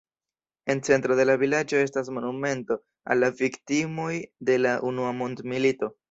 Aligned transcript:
En 0.73 0.79
centro 0.87 1.17
de 1.19 1.25
la 1.29 1.33
vilaĝo 1.41 1.81
estas 1.87 2.09
monumento 2.15 2.77
al 3.15 3.21
la 3.23 3.29
viktimoj 3.41 4.13
de 4.49 4.55
la 4.63 4.71
unua 4.93 5.13
mondmilito. 5.19 5.91